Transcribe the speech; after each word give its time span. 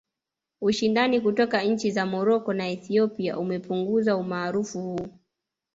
Ushindani 0.61 1.21
kutoka 1.21 1.63
nchi 1.63 1.95
ya 1.95 2.05
Moroko 2.05 2.53
na 2.53 2.67
Ethiopia 2.69 3.39
umepunguza 3.39 4.15
umaarufu 4.17 4.81
huu 4.81 5.07